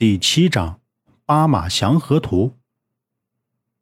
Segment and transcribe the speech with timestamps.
[0.00, 0.74] 第七章
[1.26, 2.46] 《八马祥和图》。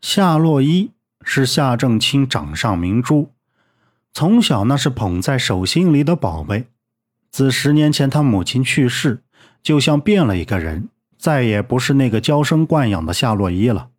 [0.00, 0.90] 夏洛伊
[1.22, 3.30] 是夏正清掌上明珠，
[4.12, 6.66] 从小那是捧在手心里的宝贝。
[7.30, 9.22] 自十年前他母亲去世，
[9.62, 13.90] 就像变了一个人，再也不是那个娇生惯养的夏洛伊了。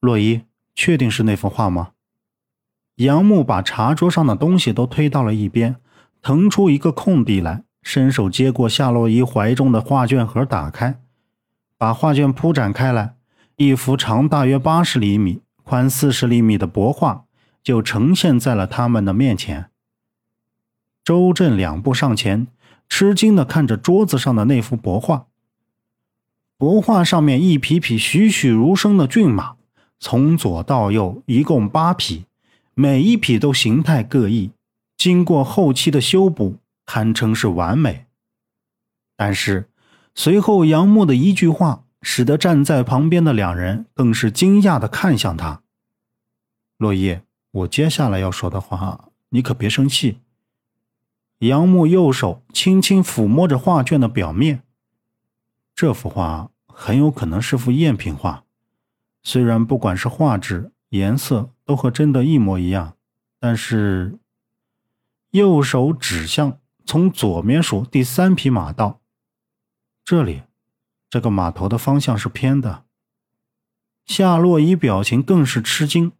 [0.00, 0.42] 洛伊，
[0.74, 1.92] 确定是那幅画吗？
[2.96, 5.76] 杨木把茶桌上的东西都推到了一边，
[6.20, 7.64] 腾出一个空地来。
[7.84, 10.98] 伸手接过夏洛伊怀中的画卷盒，打开，
[11.76, 13.14] 把画卷铺展开来，
[13.56, 17.26] 一幅长大约八十厘米、宽四十厘米的帛画
[17.62, 19.66] 就呈现在了他们的面前。
[21.04, 22.46] 周震两步上前，
[22.88, 25.26] 吃惊地看着桌子上的那幅帛画。
[26.58, 29.56] 帛画上面一匹匹栩栩如生的骏马，
[30.00, 32.24] 从左到右一共八匹，
[32.72, 34.52] 每一匹都形态各异，
[34.96, 36.56] 经过后期的修补。
[36.86, 38.06] 堪称是完美，
[39.16, 39.70] 但是
[40.14, 45.62] 随后杨木的一句话，使得站在旁边的两人更是惊讶的看向他。
[46.76, 50.20] 落叶，我接下来要说的话，你可别生气。
[51.38, 54.62] 杨木右手轻轻抚摸着画卷的表面，
[55.74, 58.44] 这幅画很有可能是幅赝品画，
[59.22, 62.96] 虽然不管是画质、颜色都和真的一模一样，
[63.40, 64.18] 但是
[65.30, 66.58] 右手指向。
[66.86, 69.00] 从左面数第三匹马到，
[70.04, 70.42] 这里，
[71.08, 72.84] 这个马头的方向是偏的。
[74.04, 76.12] 夏洛伊表情更是吃惊，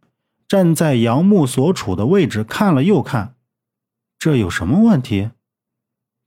[0.47, 3.35] 站在杨木所处的位置看了又看，
[4.17, 5.29] 这有什么问题？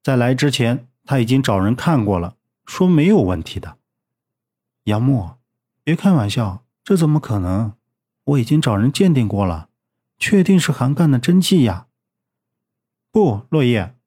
[0.03, 3.77] 在来之前他已经找人看过了，说没有问题的。
[4.84, 5.33] 杨木，
[5.83, 7.72] 别开玩笑，这怎么可能？
[8.25, 9.69] 我已经找人鉴定过了，
[10.16, 11.89] 确定是韩干的真迹呀。
[13.11, 13.97] 不，落叶。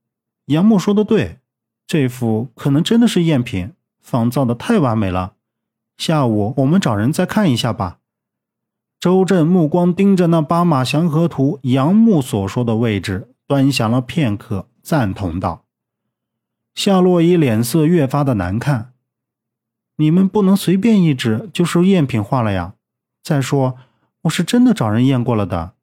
[0.52, 1.40] 杨木说的对，
[1.88, 3.72] 这幅可能真的是赝品，
[4.02, 5.36] 仿造的太完美了。
[5.98, 8.00] 下午我们找人再看一下吧。
[9.00, 15.64] 周震目光盯着那八马祥和图杨木所说的位置，端详了片刻，赞同道
[16.76, 18.92] ：“夏洛伊脸色越发的难看。
[19.96, 22.76] 你们不能随便一指就是赝品画了呀。
[23.24, 23.78] 再说，
[24.24, 25.74] 我是真的找人验过了的。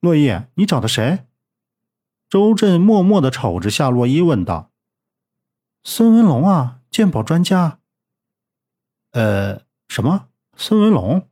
[0.00, 1.20] 洛叶，你找的谁？”
[2.28, 4.70] 周震默默的瞅着夏洛伊，问道
[5.82, 7.78] ：“孙文龙啊，鉴宝专家。
[9.12, 10.26] ”“呃，什么？
[10.54, 11.26] 孙文龙？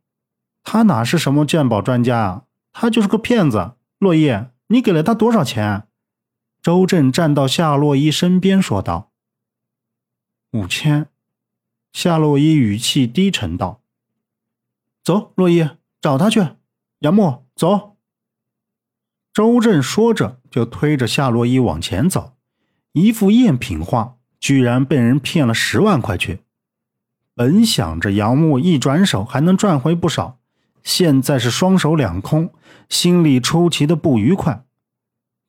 [0.63, 2.45] 他哪是什么鉴宝专家啊？
[2.73, 4.33] 他就是个骗子！”洛伊，
[4.69, 5.87] 你给了他多少钱？”
[6.63, 9.13] 周震站到夏洛伊身边说道
[10.53, 11.11] ：“五千。”
[11.93, 13.83] 夏洛伊语气低沉道
[15.05, 15.69] ：“走，洛伊，
[16.01, 16.41] 找他去。
[17.01, 17.97] 杨木，走。”
[19.33, 22.33] 周震说着，就推着夏洛伊往前走。
[22.93, 26.45] 一幅赝品画，居然被人骗了十万块去。
[27.35, 30.39] 本想着杨木一转手还能赚回不少，
[30.83, 32.55] 现在是双手两空，
[32.89, 34.65] 心里出奇的不愉快。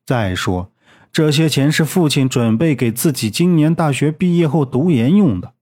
[0.04, 0.70] 再说，
[1.10, 5.54] 这些钱是父亲准备给自己今年大学毕业后读研用的，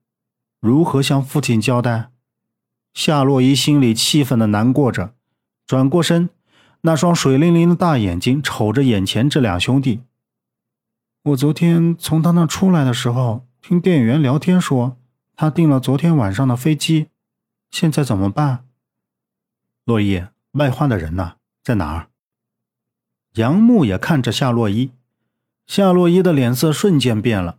[0.61, 2.11] 如何向父亲交代？
[2.93, 5.15] 夏洛伊心里气愤的难过着，
[5.69, 6.31] 转过身。
[6.87, 10.03] 那双水灵灵的大眼睛瞅着眼前这俩兄弟。
[11.25, 14.97] 我昨天从他那出来的时候，听店员聊天说，
[15.35, 17.09] 他订了昨天晚上的飞机。
[17.73, 18.67] 现在怎么办？
[19.85, 21.35] 洛伊，卖画的人呢？
[21.65, 22.07] 在哪儿？
[23.35, 24.93] 杨木也看着夏洛伊，
[25.67, 27.59] 夏洛伊的脸色瞬间变了。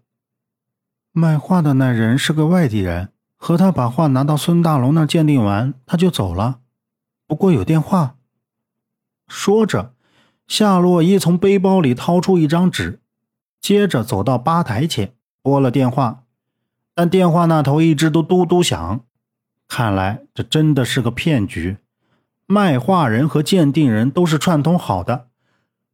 [1.12, 6.62] 卖画的那人是个外地人，和他把画拿到孙大龙那鉴定完，他就走了。
[7.28, 8.14] 不过有电话。
[9.28, 9.94] 说着，
[10.48, 13.00] 夏洛伊从背包里掏出一张纸，
[13.60, 16.24] 接着走到吧台前拨了电话，
[16.96, 19.02] 但电话那头一直都嘟嘟响。
[19.68, 21.78] 看来这真的是个骗局，
[22.46, 25.28] 卖画人和鉴定人都是串通好的。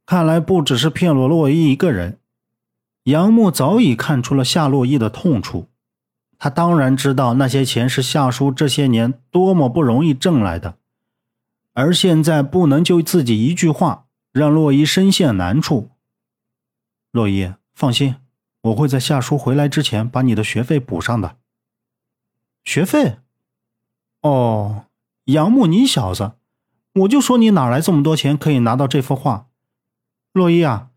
[0.05, 2.19] 看来不只是骗罗洛伊一个人。
[3.05, 5.67] 杨木早已看出了夏洛伊的痛处，
[6.37, 10.75] 他当然知道那些钱是夏叔这些年多么不容易挣来的。
[11.73, 15.89] 而现在不能就自己一句话让洛伊深陷难处。
[17.11, 18.15] 洛伊，放心，
[18.61, 21.37] 我会在夏叔回来之前把你的学费补上的。
[22.63, 23.17] 学费？
[24.21, 24.85] 哦，
[25.25, 26.33] 杨木，你小子，
[26.93, 29.47] 我就说你哪来这么多钱可以拿到这幅画？
[30.31, 30.89] 洛伊啊，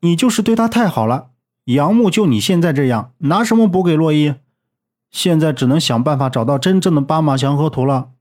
[0.00, 1.30] 你就是对他太好了。
[1.64, 4.34] 杨木就你现在这样，拿什么补给洛伊？
[5.10, 8.12] 现在只能想办法找到真正的巴马祥和图了。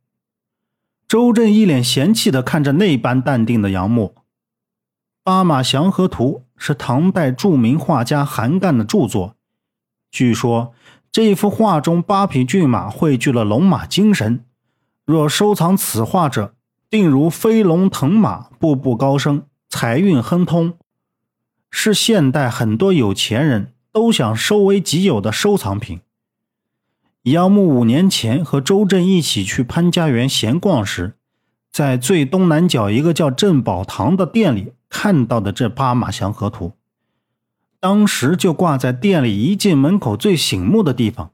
[1.09, 4.13] 周震一脸嫌弃的看着那般淡定的杨木，
[5.23, 9.35] 《八马祥和图》是唐代著名画家韩干的著作。
[10.11, 10.71] 据说
[11.11, 14.45] 这幅画中八匹骏马汇聚了龙马精神，
[15.03, 16.53] 若收藏此画者，
[16.91, 20.75] 定如飞龙腾马，步步高升，财运亨通，
[21.71, 26.01] 是现代很多有钱人都想收为己有的收藏品。
[27.31, 31.15] 杨木五年前和周震一起去潘家园闲逛时，
[31.71, 36.73] 在最东南角一个叫镇宝堂的店里看到的这八马祥和图，
[37.79, 41.31] 当时就挂在店里一进门口最醒目的地方。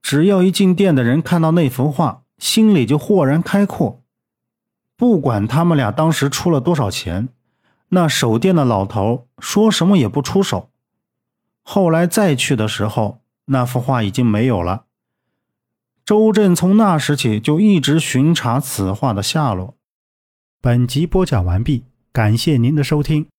[0.00, 4.02] 只要一进店的人看到那幅画，心里就豁然开阔。
[4.96, 7.28] 不管他们俩当时出了多少钱，
[7.90, 10.70] 那守店的老头说什么也不出手。
[11.62, 14.83] 后来再去的时候，那幅画已经没有了。
[16.04, 19.76] 周震从那时起就一直巡查此画的下落。
[20.60, 23.28] 本集播讲完毕，感谢您的收听。